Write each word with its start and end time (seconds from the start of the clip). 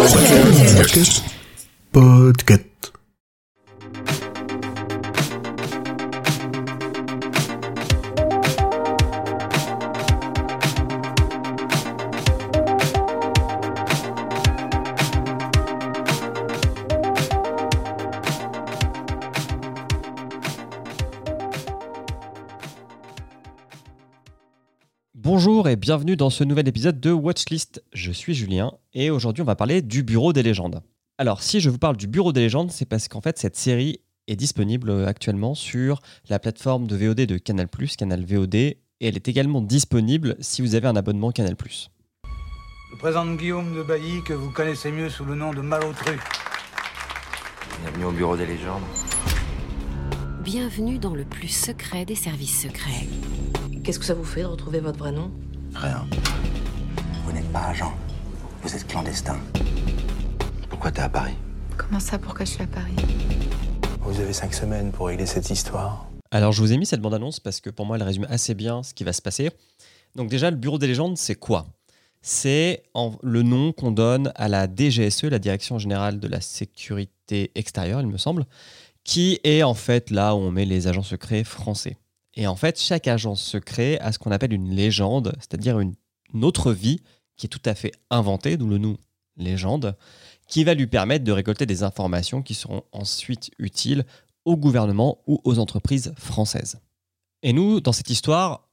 Podcast. 0.00 1.22
Podcast. 1.92 2.69
Bonjour 25.42 25.70
et 25.70 25.76
bienvenue 25.76 26.16
dans 26.16 26.28
ce 26.28 26.44
nouvel 26.44 26.68
épisode 26.68 27.00
de 27.00 27.12
Watchlist. 27.12 27.82
Je 27.94 28.12
suis 28.12 28.34
Julien 28.34 28.74
et 28.92 29.08
aujourd'hui 29.08 29.40
on 29.40 29.46
va 29.46 29.56
parler 29.56 29.80
du 29.80 30.02
Bureau 30.02 30.34
des 30.34 30.42
légendes. 30.42 30.82
Alors 31.16 31.42
si 31.42 31.60
je 31.60 31.70
vous 31.70 31.78
parle 31.78 31.96
du 31.96 32.06
Bureau 32.06 32.34
des 32.34 32.40
légendes, 32.40 32.70
c'est 32.70 32.84
parce 32.84 33.08
qu'en 33.08 33.22
fait 33.22 33.38
cette 33.38 33.56
série 33.56 34.02
est 34.26 34.36
disponible 34.36 34.90
actuellement 35.06 35.54
sur 35.54 36.02
la 36.28 36.38
plateforme 36.38 36.86
de 36.86 36.94
VOD 36.94 37.20
de 37.24 37.38
Canal+, 37.38 37.68
Canal 37.96 38.22
VOD, 38.22 38.54
et 38.54 38.76
elle 39.00 39.16
est 39.16 39.28
également 39.28 39.62
disponible 39.62 40.36
si 40.40 40.60
vous 40.60 40.74
avez 40.74 40.88
un 40.88 40.96
abonnement 40.96 41.30
Canal+. 41.30 41.56
Je 42.92 42.98
présente 42.98 43.38
Guillaume 43.38 43.74
de 43.74 43.82
Bailly, 43.82 44.22
que 44.22 44.34
vous 44.34 44.50
connaissez 44.50 44.92
mieux 44.92 45.08
sous 45.08 45.24
le 45.24 45.36
nom 45.36 45.54
de 45.54 45.62
Malotru. 45.62 46.18
Bienvenue 47.80 48.04
au 48.04 48.12
bureau 48.12 48.36
des 48.36 48.44
légendes. 48.44 48.82
Bienvenue 50.44 50.98
dans 50.98 51.14
le 51.14 51.24
plus 51.24 51.48
secret 51.48 52.04
des 52.04 52.14
services 52.14 52.60
secrets. 52.60 53.06
Qu'est-ce 53.82 53.98
que 53.98 54.04
ça 54.04 54.12
vous 54.12 54.24
fait 54.24 54.42
de 54.42 54.46
retrouver 54.46 54.80
votre 54.80 54.98
vrai 54.98 55.10
nom 55.10 55.30
Rien. 55.74 56.06
Vous 57.24 57.32
n'êtes 57.32 57.50
pas 57.50 57.68
agent. 57.68 57.92
Vous 58.62 58.74
êtes 58.74 58.86
clandestin. 58.86 59.38
Pourquoi 60.68 60.90
t'es 60.90 61.00
à 61.00 61.08
Paris 61.08 61.34
Comment 61.78 61.98
ça, 61.98 62.18
pourquoi 62.18 62.44
je 62.44 62.50
suis 62.50 62.62
à 62.62 62.66
Paris 62.66 62.94
Vous 64.02 64.20
avez 64.20 64.34
cinq 64.34 64.52
semaines 64.52 64.92
pour 64.92 65.06
régler 65.06 65.24
cette 65.24 65.48
histoire. 65.48 66.10
Alors 66.30 66.52
je 66.52 66.60
vous 66.60 66.72
ai 66.72 66.76
mis 66.76 66.84
cette 66.84 67.00
bande-annonce 67.00 67.40
parce 67.40 67.62
que 67.62 67.70
pour 67.70 67.86
moi 67.86 67.96
elle 67.96 68.02
résume 68.02 68.26
assez 68.28 68.54
bien 68.54 68.82
ce 68.82 68.92
qui 68.92 69.02
va 69.02 69.14
se 69.14 69.22
passer. 69.22 69.50
Donc 70.14 70.28
déjà 70.28 70.50
le 70.50 70.56
Bureau 70.56 70.78
des 70.78 70.86
légendes 70.86 71.16
c'est 71.16 71.34
quoi? 71.34 71.66
C'est 72.20 72.82
le 73.22 73.42
nom 73.42 73.72
qu'on 73.72 73.92
donne 73.92 74.30
à 74.34 74.48
la 74.48 74.66
DGSE, 74.66 75.24
la 75.24 75.38
Direction 75.38 75.78
Générale 75.78 76.20
de 76.20 76.28
la 76.28 76.42
Sécurité 76.42 77.50
Extérieure 77.54 78.02
il 78.02 78.08
me 78.08 78.18
semble, 78.18 78.44
qui 79.04 79.40
est 79.42 79.62
en 79.62 79.74
fait 79.74 80.10
là 80.10 80.34
où 80.34 80.38
on 80.38 80.50
met 80.50 80.66
les 80.66 80.86
agents 80.86 81.02
secrets 81.02 81.44
français. 81.44 81.96
Et 82.34 82.46
en 82.46 82.56
fait 82.56 82.80
chaque 82.80 83.08
agent 83.08 83.34
secret 83.34 83.98
a 84.00 84.12
ce 84.12 84.18
qu'on 84.18 84.30
appelle 84.30 84.52
une 84.52 84.70
légende, 84.70 85.34
c'est-à-dire 85.38 85.80
une, 85.80 85.94
autre 86.42 86.72
vie 86.72 87.00
qui 87.36 87.46
est 87.46 87.48
tout 87.48 87.62
à 87.64 87.74
fait 87.74 87.92
inventée, 88.10 88.56
d'où 88.56 88.68
le 88.68 88.78
nom 88.78 88.96
légende, 89.36 89.96
qui 90.46 90.64
va 90.64 90.74
lui 90.74 90.86
permettre 90.86 91.24
de 91.24 91.32
récolter 91.32 91.66
des 91.66 91.82
informations 91.82 92.42
qui 92.42 92.54
seront 92.54 92.82
ensuite 92.92 93.50
utiles 93.58 94.04
au 94.44 94.56
gouvernement 94.56 95.18
ou 95.26 95.40
aux 95.44 95.58
entreprises 95.58 96.12
françaises. 96.16 96.80
Et 97.42 97.52
nous, 97.52 97.80
dans 97.80 97.92
cette 97.92 98.10
histoire, 98.10 98.68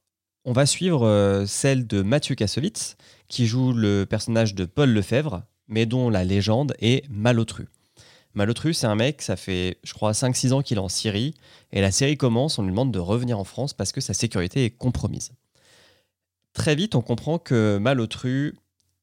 on 0.45 0.53
va 0.53 0.65
suivre 0.65 1.05
euh, 1.05 1.45
celle 1.45 1.87
de 1.87 2.01
Mathieu 2.01 2.35
Kassovitz, 2.35 2.95
qui 3.27 3.47
joue 3.47 3.73
le 3.73 4.05
personnage 4.05 4.55
de 4.55 4.65
Paul 4.65 4.91
Lefebvre, 4.91 5.43
mais 5.67 5.85
dont 5.85 6.09
la 6.09 6.23
légende 6.23 6.73
est 6.79 7.07
Malotru. 7.09 7.67
Malotru, 8.37 8.75
c'est 8.75 8.85
un 8.85 8.93
mec, 8.93 9.23
ça 9.23 9.35
fait, 9.35 9.79
je 9.83 9.93
crois, 9.95 10.11
5-6 10.11 10.53
ans 10.53 10.61
qu'il 10.61 10.77
est 10.77 10.79
en 10.79 10.89
Syrie, 10.89 11.33
et 11.71 11.81
la 11.81 11.89
série 11.89 12.17
commence, 12.17 12.59
on 12.59 12.63
lui 12.63 12.69
demande 12.69 12.91
de 12.91 12.99
revenir 12.99 13.39
en 13.39 13.43
France 13.43 13.73
parce 13.73 13.91
que 13.91 13.99
sa 13.99 14.13
sécurité 14.13 14.63
est 14.63 14.69
compromise. 14.69 15.31
Très 16.53 16.75
vite, 16.75 16.93
on 16.93 17.01
comprend 17.01 17.39
que 17.39 17.79
Malotru, 17.79 18.53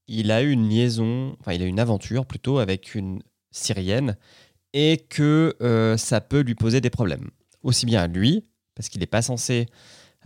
il 0.06 0.30
a 0.30 0.40
eu 0.42 0.52
une 0.52 0.68
liaison, 0.68 1.36
enfin, 1.40 1.52
il 1.52 1.62
a 1.62 1.64
eu 1.64 1.68
une 1.68 1.80
aventure 1.80 2.26
plutôt 2.26 2.58
avec 2.58 2.94
une 2.94 3.22
Syrienne, 3.50 4.16
et 4.72 4.98
que 4.98 5.56
euh, 5.62 5.96
ça 5.96 6.20
peut 6.20 6.40
lui 6.40 6.54
poser 6.54 6.80
des 6.80 6.90
problèmes. 6.90 7.30
Aussi 7.64 7.86
bien 7.86 8.02
à 8.02 8.06
lui, 8.06 8.44
parce 8.76 8.88
qu'il 8.88 9.00
n'est 9.00 9.06
pas 9.06 9.22
censé 9.22 9.66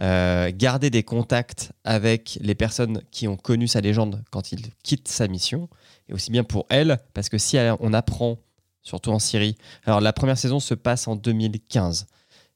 euh, 0.01 0.53
garder 0.55 0.91
des 0.91 1.03
contacts 1.03 1.73
avec 1.83 2.39
les 2.43 2.55
personnes 2.55 3.01
qui 3.11 3.27
ont 3.27 3.39
connu 3.39 3.69
sa 3.69 3.81
légende 3.81 4.23
quand 4.31 4.53
il 4.53 4.67
quitte 4.83 5.09
sa 5.09 5.29
mission, 5.29 5.71
et 6.11 6.13
aussi 6.13 6.31
bien 6.31 6.45
pour 6.45 6.67
elle, 6.69 6.99
parce 7.15 7.31
que 7.31 7.39
si 7.39 7.57
on 7.81 7.95
apprend, 7.95 8.37
surtout 8.83 9.11
en 9.11 9.19
Syrie, 9.19 9.57
alors 9.85 10.01
la 10.01 10.13
première 10.13 10.39
saison 10.39 10.61
se 10.61 10.75
passe 10.75 11.09
en 11.09 11.17
2015, 11.17 12.07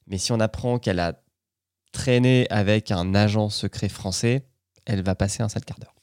mais 0.07 0.19
si 0.19 0.33
on 0.33 0.41
apprend 0.41 0.79
qu'elle 0.79 1.01
a 1.01 1.23
traîné 1.93 2.47
avec 2.51 2.91
un 2.91 3.15
agent 3.15 3.51
secret 3.51 3.89
français, 3.89 4.47
elle 4.87 5.03
va 5.03 5.15
passer 5.15 5.43
un 5.43 5.49
sale 5.49 5.65
quart 5.65 5.79
d'heure. 5.79 5.95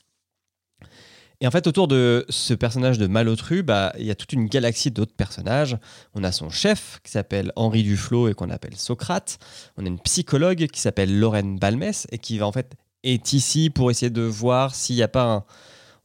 Et 1.41 1.47
en 1.47 1.51
fait, 1.51 1.67
autour 1.67 1.87
de 1.87 2.25
ce 2.27 2.53
personnage 2.53 2.97
de 2.97 3.07
Malotru, 3.07 3.63
bah, 3.63 3.93
il 3.97 4.05
y 4.05 4.11
a 4.11 4.15
toute 4.15 4.33
une 4.33 4.47
galaxie 4.47 4.91
d'autres 4.91 5.15
personnages. 5.15 5.77
On 6.13 6.23
a 6.25 6.33
son 6.33 6.49
chef 6.49 6.99
qui 7.03 7.11
s'appelle 7.11 7.53
Henri 7.55 7.83
Duflo 7.83 8.27
et 8.27 8.33
qu'on 8.33 8.49
appelle 8.49 8.75
Socrate. 8.75 9.39
On 9.77 9.85
a 9.85 9.87
une 9.87 9.99
psychologue 9.99 10.67
qui 10.67 10.81
s'appelle 10.81 11.17
Lorraine 11.17 11.57
Balmès 11.57 12.07
et 12.11 12.17
qui 12.17 12.37
va 12.37 12.45
en 12.45 12.51
fait 12.51 12.75
est 13.03 13.31
ici 13.31 13.69
pour 13.69 13.89
essayer 13.89 14.09
de 14.09 14.21
voir 14.21 14.75
s'il 14.75 14.97
n'y 14.97 15.03
a 15.03 15.07
pas 15.07 15.23
un, 15.23 15.45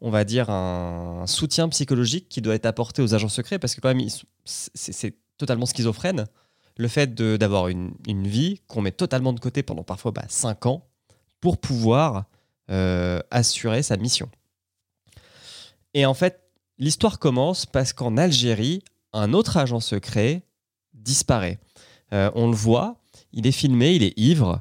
on 0.04 0.10
va 0.10 0.24
dire 0.24 0.50
un 0.50 1.26
soutien 1.26 1.66
psychologique 1.70 2.28
qui 2.28 2.42
doit 2.42 2.54
être 2.54 2.66
apporté 2.66 3.00
aux 3.00 3.14
agents 3.14 3.30
secrets 3.30 3.58
parce 3.58 3.74
que 3.74 3.80
quand 3.80 3.94
même 3.94 4.06
c'est 4.44 5.16
totalement 5.38 5.64
schizophrène 5.64 6.26
le 6.76 6.88
fait 6.88 7.14
d'avoir 7.14 7.68
une, 7.68 7.94
une 8.06 8.28
vie 8.28 8.60
qu'on 8.66 8.82
met 8.82 8.92
totalement 8.92 9.32
de 9.32 9.40
côté 9.40 9.62
pendant 9.62 9.82
parfois 9.82 10.12
5 10.28 10.66
ans 10.66 10.86
pour 11.40 11.56
pouvoir 11.56 12.26
euh, 12.70 13.20
assurer 13.30 13.82
sa 13.82 13.96
mission. 13.96 14.28
Et 15.94 16.04
en 16.04 16.12
fait, 16.12 16.50
l'histoire 16.78 17.18
commence 17.18 17.64
parce 17.64 17.94
qu'en 17.94 18.18
Algérie, 18.18 18.82
un 19.14 19.32
autre 19.32 19.56
agent 19.56 19.80
secret 19.80 20.42
disparaît. 20.92 21.58
Euh, 22.12 22.30
on 22.34 22.50
le 22.50 22.56
voit, 22.56 23.00
il 23.32 23.46
est 23.46 23.52
filmé, 23.52 23.94
il 23.94 24.02
est 24.02 24.18
ivre. 24.18 24.60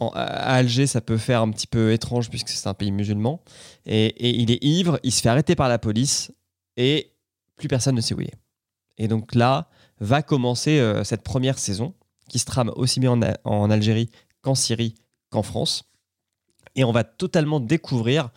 À 0.00 0.54
Alger, 0.54 0.86
ça 0.86 1.00
peut 1.00 1.18
faire 1.18 1.42
un 1.42 1.50
petit 1.50 1.66
peu 1.66 1.92
étrange 1.92 2.30
puisque 2.30 2.50
c'est 2.50 2.68
un 2.68 2.74
pays 2.74 2.92
musulman. 2.92 3.40
Et, 3.84 4.40
il 4.40 4.50
est 4.50 4.62
ivre, 4.62 5.00
il 5.02 5.12
se 5.12 5.20
fait 5.20 5.28
arrêter 5.28 5.56
par 5.56 5.68
la 5.68 5.78
police 5.78 6.32
et 6.76 7.12
plus 7.56 7.68
personne 7.68 7.96
ne 7.96 8.00
sait 8.00 8.14
où 8.14 8.20
il 8.20 8.28
est. 8.28 8.38
Et 8.98 9.08
donc 9.08 9.34
là, 9.34 9.68
va 10.00 10.22
commencer 10.22 10.78
euh, 10.78 11.02
cette 11.02 11.22
première 11.22 11.58
saison 11.58 11.94
qui 12.28 12.38
se 12.38 12.44
trame 12.44 12.70
aussi 12.76 13.00
bien 13.00 13.18
en, 13.44 13.70
Algérie 13.70 14.10
qu'en 14.42 14.54
Syrie 14.54 14.94
qu'en 15.30 15.42
France. 15.42 15.84
Et 16.76 16.84
on 16.84 16.92
va 16.92 17.02
totalement 17.02 17.58
découvrir 17.58 18.30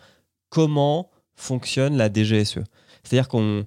comment 0.48 1.10
fonctionne 1.36 1.96
la 1.96 2.12
DGSE. 2.12 2.58
C'est-à-dire 3.04 3.28
qu'on 3.28 3.66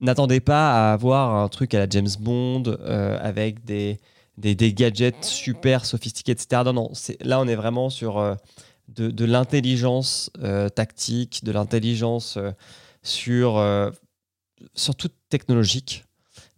n'attendait 0.00 0.40
pas 0.40 0.90
à 0.90 0.92
avoir 0.92 1.34
un 1.34 1.48
truc 1.48 1.74
à 1.74 1.78
la 1.78 1.88
James 1.88 2.08
Bond 2.18 2.62
euh, 2.66 3.18
avec 3.20 3.64
des, 3.64 3.98
des, 4.38 4.74
gadgets 4.74 5.24
super 5.24 5.84
sophistiqués, 5.84 6.32
etc. 6.32 6.62
Non, 6.66 6.72
non, 6.72 6.92
là 7.20 7.40
on 7.40 7.48
est 7.48 7.54
vraiment 7.54 7.90
sur 7.90 8.18
euh, 8.18 8.34
de, 8.88 9.24
l'intelligence 9.24 10.30
euh, 10.42 10.68
tactique, 10.68 11.44
de 11.44 11.52
l'intelligence 11.52 12.36
euh, 12.36 12.52
sur, 13.02 13.58
euh, 13.58 13.90
surtout 14.74 15.08
technologique, 15.28 16.04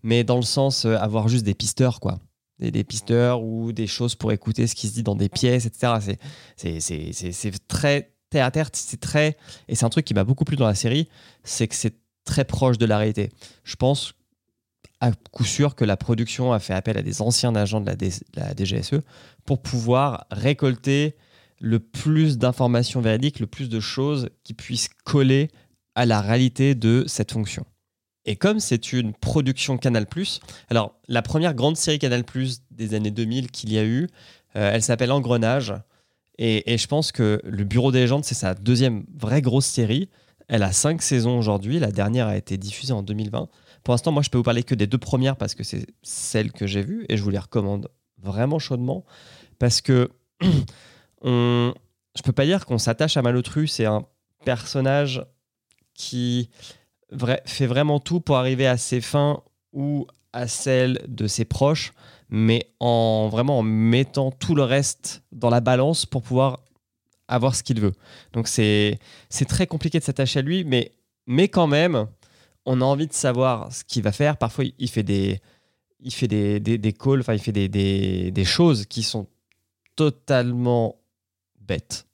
mais 0.02 0.24
dans 0.24 0.36
le 0.36 0.42
sens 0.42 0.84
avoir 0.84 1.28
juste 1.28 1.44
des 1.44 1.54
pisteurs, 1.54 2.00
quoi. 2.00 2.18
Des, 2.58 2.82
pisteurs 2.82 3.44
ou 3.44 3.70
des 3.70 3.86
choses 3.86 4.16
pour 4.16 4.32
écouter 4.32 4.66
ce 4.66 4.74
qui 4.74 4.88
se 4.88 4.94
dit 4.94 5.04
dans 5.04 5.14
des 5.14 5.28
pièces, 5.28 5.64
etc. 5.64 6.18
C'est 6.56 7.68
très 7.68 8.12
terre 8.30 8.46
à 8.46 8.50
terre, 8.50 8.68
c'est 8.72 8.98
très. 8.98 9.36
Et 9.68 9.76
c'est 9.76 9.84
un 9.84 9.90
truc 9.90 10.04
qui 10.04 10.12
m'a 10.12 10.24
beaucoup 10.24 10.44
plu 10.44 10.56
dans 10.56 10.66
la 10.66 10.74
série, 10.74 11.08
c'est 11.44 11.68
que 11.68 11.76
c'est 11.76 11.94
très 12.24 12.44
proche 12.44 12.76
de 12.76 12.84
la 12.84 12.98
réalité. 12.98 13.30
Je 13.62 13.76
pense 13.76 14.12
à 15.00 15.12
coup 15.30 15.44
sûr 15.44 15.74
que 15.74 15.84
la 15.84 15.96
production 15.96 16.52
a 16.52 16.58
fait 16.58 16.74
appel 16.74 16.96
à 16.98 17.02
des 17.02 17.22
anciens 17.22 17.54
agents 17.54 17.80
de 17.80 17.90
la, 18.34 18.54
DGSE 18.54 18.94
E 18.94 19.02
pour 19.44 19.62
pouvoir 19.62 20.26
récolter 20.30 21.14
le 21.60 21.78
plus 21.78 22.38
d'informations 22.38 23.00
véridiques, 23.00 23.40
le 23.40 23.46
plus 23.46 23.68
de 23.68 23.80
choses 23.80 24.28
qui 24.44 24.54
puissent 24.54 24.90
coller 25.04 25.48
à 25.94 26.06
la 26.06 26.20
réalité 26.20 26.74
de 26.74 27.04
cette 27.06 27.32
fonction. 27.32 27.64
Et 28.24 28.36
comme 28.36 28.60
c'est 28.60 28.92
une 28.92 29.14
production 29.14 29.78
Canal+, 29.78 30.06
alors 30.68 30.94
la 31.08 31.22
première 31.22 31.54
grande 31.54 31.76
série 31.76 31.98
Canal+, 31.98 32.24
des 32.70 32.94
années 32.94 33.10
2000 33.10 33.50
qu'il 33.50 33.72
y 33.72 33.78
a 33.78 33.84
eu, 33.84 34.08
euh, 34.56 34.70
elle 34.72 34.82
s'appelle 34.82 35.12
Engrenage, 35.12 35.74
et, 36.36 36.72
et 36.72 36.78
je 36.78 36.86
pense 36.86 37.10
que 37.10 37.40
Le 37.44 37.64
Bureau 37.64 37.90
des 37.90 38.00
légendes, 38.00 38.24
c'est 38.24 38.34
sa 38.34 38.54
deuxième 38.54 39.04
vraie 39.16 39.42
grosse 39.42 39.66
série. 39.66 40.08
Elle 40.46 40.62
a 40.62 40.72
cinq 40.72 41.02
saisons 41.02 41.36
aujourd'hui. 41.36 41.78
La 41.80 41.90
dernière 41.90 42.28
a 42.28 42.36
été 42.36 42.56
diffusée 42.56 42.92
en 42.92 43.02
2020. 43.02 43.48
Pour 43.88 43.94
l'instant, 43.94 44.12
moi, 44.12 44.20
je 44.22 44.28
peux 44.28 44.36
vous 44.36 44.44
parler 44.44 44.64
que 44.64 44.74
des 44.74 44.86
deux 44.86 44.98
premières 44.98 45.36
parce 45.36 45.54
que 45.54 45.64
c'est 45.64 45.86
celles 46.02 46.52
que 46.52 46.66
j'ai 46.66 46.82
vues 46.82 47.06
et 47.08 47.16
je 47.16 47.22
vous 47.22 47.30
les 47.30 47.38
recommande 47.38 47.88
vraiment 48.18 48.58
chaudement 48.58 49.06
parce 49.58 49.80
que 49.80 50.10
on, 51.22 51.72
je 52.14 52.20
peux 52.20 52.32
pas 52.32 52.44
dire 52.44 52.66
qu'on 52.66 52.76
s'attache 52.76 53.16
à 53.16 53.22
Malotru. 53.22 53.66
C'est 53.66 53.86
un 53.86 54.04
personnage 54.44 55.24
qui 55.94 56.50
fait 57.46 57.66
vraiment 57.66 57.98
tout 57.98 58.20
pour 58.20 58.36
arriver 58.36 58.66
à 58.66 58.76
ses 58.76 59.00
fins 59.00 59.42
ou 59.72 60.06
à 60.34 60.48
celles 60.48 61.00
de 61.08 61.26
ses 61.26 61.46
proches, 61.46 61.94
mais 62.28 62.74
en 62.80 63.30
vraiment 63.32 63.60
en 63.60 63.62
mettant 63.62 64.30
tout 64.30 64.54
le 64.54 64.64
reste 64.64 65.22
dans 65.32 65.48
la 65.48 65.60
balance 65.60 66.04
pour 66.04 66.20
pouvoir 66.20 66.60
avoir 67.26 67.54
ce 67.54 67.62
qu'il 67.62 67.80
veut. 67.80 67.94
Donc 68.34 68.48
c'est 68.48 68.98
c'est 69.30 69.46
très 69.46 69.66
compliqué 69.66 69.98
de 69.98 70.04
s'attacher 70.04 70.40
à 70.40 70.42
lui, 70.42 70.64
mais 70.64 70.92
mais 71.26 71.48
quand 71.48 71.66
même, 71.66 72.06
on 72.68 72.82
a 72.82 72.84
envie 72.84 73.06
de 73.06 73.14
savoir 73.14 73.72
ce 73.72 73.82
qu'il 73.82 74.02
va 74.02 74.12
faire. 74.12 74.36
Parfois, 74.36 74.64
il 74.78 74.90
fait 74.90 75.02
des, 75.02 75.40
il 76.00 76.12
fait 76.12 76.28
des, 76.28 76.60
des, 76.60 76.92
calls, 76.92 77.20
enfin, 77.20 77.32
il 77.32 77.38
fait 77.38 77.50
des, 77.50 77.68
des, 77.68 78.30
des 78.30 78.44
choses 78.44 78.84
qui 78.84 79.02
sont 79.02 79.26
totalement 79.96 81.00
bêtes. 81.60 82.06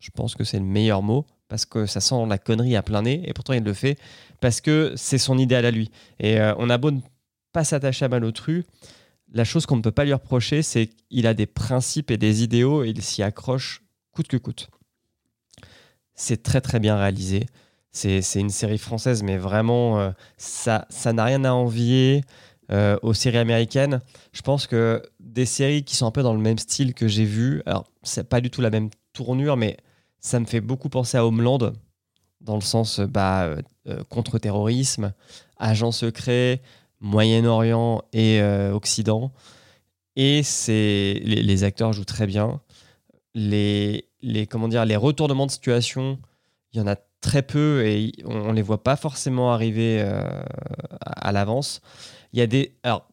Je 0.00 0.10
pense 0.10 0.34
que 0.34 0.42
c'est 0.42 0.58
le 0.58 0.64
meilleur 0.64 1.02
mot 1.02 1.24
parce 1.46 1.66
que 1.66 1.86
ça 1.86 2.00
sent 2.00 2.26
la 2.26 2.36
connerie 2.36 2.74
à 2.74 2.82
plein 2.82 3.02
nez 3.02 3.22
et 3.24 3.32
pourtant 3.32 3.52
il 3.52 3.62
le 3.62 3.74
fait 3.74 3.96
parce 4.40 4.60
que 4.60 4.92
c'est 4.96 5.18
son 5.18 5.38
idéal 5.38 5.64
à 5.64 5.70
lui. 5.70 5.92
Et 6.18 6.40
euh, 6.40 6.52
on 6.58 6.68
a 6.68 6.78
beau 6.78 6.90
ne 6.90 7.00
pas 7.52 7.62
s'attacher 7.62 8.04
à 8.04 8.08
Malotru, 8.08 8.64
la 9.32 9.44
chose 9.44 9.66
qu'on 9.66 9.76
ne 9.76 9.82
peut 9.82 9.92
pas 9.92 10.04
lui 10.04 10.12
reprocher, 10.12 10.62
c'est 10.62 10.88
qu'il 10.88 11.28
a 11.28 11.34
des 11.34 11.46
principes 11.46 12.10
et 12.10 12.16
des 12.16 12.42
idéaux 12.42 12.82
et 12.82 12.90
il 12.90 13.02
s'y 13.02 13.22
accroche 13.22 13.84
coûte 14.10 14.26
que 14.26 14.36
coûte. 14.36 14.68
C'est 16.14 16.42
très 16.42 16.60
très 16.60 16.80
bien 16.80 16.96
réalisé. 16.96 17.46
C'est 17.92 18.22
une 18.36 18.50
série 18.50 18.78
française, 18.78 19.22
mais 19.22 19.36
vraiment, 19.36 20.00
euh, 20.00 20.10
ça 20.38 20.86
n'a 21.12 21.24
rien 21.24 21.44
à 21.44 21.52
envier 21.52 22.22
euh, 22.70 22.96
aux 23.02 23.12
séries 23.12 23.38
américaines. 23.38 24.00
Je 24.32 24.40
pense 24.40 24.66
que 24.66 25.02
des 25.20 25.44
séries 25.44 25.84
qui 25.84 25.94
sont 25.96 26.06
un 26.06 26.10
peu 26.10 26.22
dans 26.22 26.32
le 26.32 26.40
même 26.40 26.58
style 26.58 26.94
que 26.94 27.06
j'ai 27.06 27.24
vu, 27.24 27.62
alors 27.66 27.84
c'est 28.02 28.28
pas 28.28 28.40
du 28.40 28.50
tout 28.50 28.62
la 28.62 28.70
même 28.70 28.88
tournure, 29.12 29.58
mais 29.58 29.76
ça 30.20 30.40
me 30.40 30.46
fait 30.46 30.62
beaucoup 30.62 30.88
penser 30.88 31.18
à 31.18 31.26
Homeland, 31.26 31.72
dans 32.40 32.54
le 32.54 32.62
sens 32.62 32.98
bah, 33.00 33.56
contre-terrorisme, 34.08 35.12
agent 35.58 35.92
secret, 35.92 36.62
Moyen-Orient 37.02 38.02
et 38.12 38.40
euh, 38.40 38.72
Occident. 38.72 39.32
Et 40.16 40.42
c'est 40.42 41.20
les, 41.24 41.64
acteurs 41.64 41.92
jouent 41.92 42.04
très 42.04 42.26
bien. 42.26 42.60
Les, 43.34 44.08
les, 44.22 44.46
comment 44.46 44.68
dire, 44.68 44.84
les 44.84 44.96
retournements 44.96 45.46
de 45.46 45.50
situation, 45.50 46.18
il 46.72 46.78
y 46.78 46.82
en 46.82 46.86
a 46.86 46.96
très 47.22 47.42
peu 47.42 47.86
et 47.86 48.12
on 48.26 48.48
ne 48.48 48.52
les 48.52 48.60
voit 48.60 48.82
pas 48.82 48.96
forcément 48.96 49.52
arriver 49.52 50.02
euh, 50.02 50.42
à, 51.00 51.32
l'avance. 51.32 51.80
Il 52.34 52.38
y 52.38 52.42
a 52.42 52.46
des. 52.46 52.74
Alors, 52.82 53.08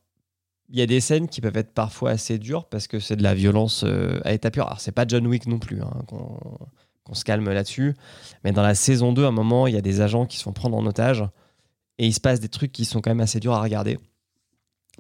il 0.70 0.78
y 0.78 0.82
a 0.82 0.86
des 0.86 1.00
scènes 1.00 1.30
qui 1.30 1.40
peuvent 1.40 1.56
être 1.56 1.74
parfois 1.74 2.12
assez 2.12 2.38
dures 2.38 2.66
parce 2.66 2.88
que 2.88 3.00
c'est 3.00 3.16
de 3.16 3.24
la 3.24 3.34
violence 3.34 3.84
euh, 3.86 4.20
à 4.26 4.34
état 4.34 4.52
pur. 4.52 4.66
Alors, 4.66 4.82
c'est 4.82 4.92
pas 4.92 5.06
John 5.08 5.26
Wick 5.26 5.48
non 5.48 5.60
plus, 5.60 5.82
hein, 5.82 5.92
qu'on 6.08 7.14
se 7.14 7.24
calme 7.24 7.50
là-dessus. 7.50 7.96
Mais 8.44 8.52
dans 8.52 8.62
la 8.62 8.76
saison 8.76 9.14
2, 9.14 9.24
à 9.24 9.28
un 9.30 9.32
moment, 9.32 9.68
il 9.68 9.74
y 9.74 9.78
a 9.78 9.82
des 9.82 10.02
agents 10.02 10.26
qui 10.26 10.38
se 10.38 10.44
font 10.44 10.54
prendre 10.54 10.78
en 10.78 10.86
otage 10.86 11.24
et 11.98 12.06
il 12.06 12.14
se 12.14 12.20
passe 12.20 12.40
des 12.40 12.50
trucs 12.50 12.72
qui 12.72 12.86
sont 12.86 13.02
quand 13.02 13.12
même 13.12 13.22
assez 13.22 13.40
durs 13.40 13.54
à 13.54 13.62
regarder. 13.62 13.98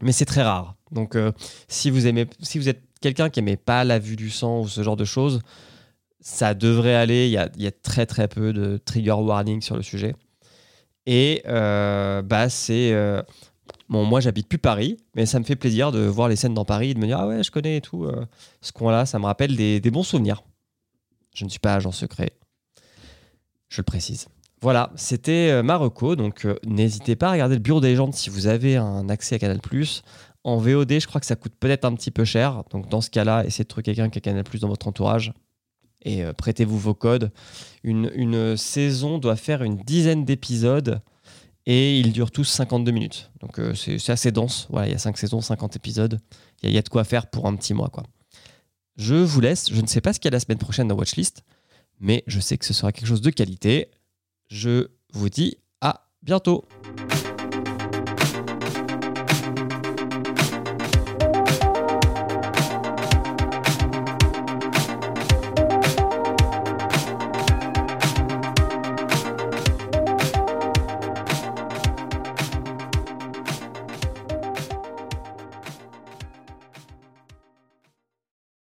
Mais 0.01 0.11
c'est 0.11 0.25
très 0.25 0.43
rare. 0.43 0.75
Donc 0.91 1.15
euh, 1.15 1.31
si, 1.67 1.89
vous 1.89 2.07
aimez, 2.07 2.27
si 2.41 2.57
vous 2.57 2.69
êtes 2.69 2.81
quelqu'un 3.01 3.29
qui 3.29 3.41
n'aimait 3.41 3.57
pas 3.57 3.83
la 3.83 3.99
vue 3.99 4.15
du 4.15 4.29
sang 4.29 4.61
ou 4.61 4.67
ce 4.67 4.81
genre 4.81 4.97
de 4.97 5.05
choses, 5.05 5.41
ça 6.19 6.53
devrait 6.53 6.95
aller. 6.95 7.27
Il 7.27 7.61
y 7.61 7.67
a, 7.67 7.71
très 7.71 8.05
très 8.05 8.27
peu 8.27 8.53
de 8.53 8.77
trigger 8.77 9.11
warning 9.11 9.61
sur 9.61 9.75
le 9.75 9.81
sujet. 9.81 10.15
Et 11.05 11.41
euh, 11.47 12.21
bah 12.21 12.49
c'est... 12.49 12.93
Euh, 12.93 13.21
moi 13.87 14.19
j'habite 14.19 14.47
plus 14.47 14.59
Paris, 14.59 14.97
mais 15.15 15.25
ça 15.25 15.39
me 15.39 15.43
fait 15.43 15.55
plaisir 15.55 15.91
de 15.91 15.99
voir 15.99 16.27
les 16.27 16.35
scènes 16.35 16.53
dans 16.53 16.65
Paris 16.65 16.91
et 16.91 16.93
de 16.93 16.99
me 16.99 17.07
dire 17.07 17.19
ah 17.19 17.27
ouais 17.27 17.43
je 17.43 17.49
connais 17.49 17.77
et 17.77 17.81
tout. 17.81 18.07
ce 18.61 18.71
coin-là, 18.71 19.07
ça 19.07 19.17
me 19.17 19.25
rappelle 19.25 19.55
des, 19.55 19.81
bons 19.91 20.03
souvenirs. 20.03 20.43
Je 21.33 21.43
ne 21.45 21.49
suis 21.49 21.59
pas 21.59 21.73
agent 21.73 21.91
secret. 21.91 22.31
Je 23.69 23.81
le 23.81 23.85
précise. 23.85 24.27
Voilà, 24.61 24.91
c'était 24.95 25.51
euh, 25.51 25.63
Marocco. 25.63 26.15
Donc 26.15 26.45
euh, 26.45 26.55
n'hésitez 26.65 27.15
pas 27.15 27.29
à 27.29 27.31
regarder 27.33 27.55
le 27.55 27.61
Bureau 27.61 27.79
des 27.79 27.89
légendes 27.89 28.13
si 28.13 28.29
vous 28.29 28.47
avez 28.47 28.75
un 28.75 29.07
accès 29.09 29.35
à 29.35 29.39
Canal. 29.39 29.59
En 30.43 30.57
VOD, 30.57 30.99
je 30.99 31.07
crois 31.07 31.19
que 31.21 31.27
ça 31.27 31.35
coûte 31.35 31.53
peut-être 31.59 31.85
un 31.85 31.93
petit 31.93 32.11
peu 32.11 32.25
cher. 32.25 32.63
Donc 32.71 32.89
dans 32.89 33.01
ce 33.01 33.09
cas-là, 33.09 33.45
essayez 33.45 33.63
de 33.63 33.67
trouver 33.67 33.83
quelqu'un 33.83 34.09
qui 34.09 34.17
a 34.17 34.21
Canal 34.21 34.43
dans 34.61 34.67
votre 34.67 34.87
entourage 34.87 35.33
et 36.03 36.23
euh, 36.23 36.33
prêtez-vous 36.33 36.77
vos 36.77 36.93
codes. 36.93 37.31
Une, 37.83 38.57
saison 38.57 39.17
doit 39.17 39.35
faire 39.35 39.63
une 39.63 39.77
dizaine 39.77 40.25
d'épisodes 40.25 41.01
et 41.65 41.99
ils 41.99 42.13
durent 42.13 42.31
tous 42.31 42.45
52 42.45 42.91
minutes. 42.91 43.31
Donc 43.41 43.59
c'est 43.75 44.09
assez 44.09 44.31
dense. 44.31 44.67
Voilà, 44.69 44.87
il 44.87 44.91
y 44.91 44.95
a 44.95 44.99
5 44.99 45.17
saisons, 45.17 45.41
50 45.41 45.75
épisodes. 45.75 46.19
Il 46.63 46.71
y, 46.71 46.77
a 46.77 46.81
de 46.81 46.89
quoi 46.89 47.03
faire 47.03 47.27
pour 47.27 47.47
un 47.47 47.55
petit 47.55 47.73
mois. 47.73 47.89
quoi. 47.89 48.03
Je 48.97 49.15
vous 49.15 49.39
laisse. 49.39 49.71
Je 49.71 49.79
ne 49.81 49.87
sais 49.87 50.01
pas 50.01 50.13
ce 50.13 50.19
qu'il 50.19 50.29
y 50.29 50.33
a 50.33 50.35
la 50.35 50.39
semaine 50.39 50.57
prochaine 50.57 50.87
dans 50.87 50.95
Watchlist, 50.95 51.43
mais 51.99 52.23
je 52.27 52.39
sais 52.39 52.57
que 52.57 52.65
ce 52.65 52.73
sera 52.73 52.91
quelque 52.91 53.07
chose 53.07 53.21
de 53.21 53.29
qualité. 53.29 53.89
Je 54.49 54.87
vous 55.13 55.29
dis 55.29 55.57
à 55.79 56.07
bientôt. 56.21 56.65